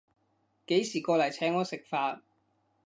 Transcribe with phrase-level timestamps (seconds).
[0.65, 2.21] 幾時過來請我食飯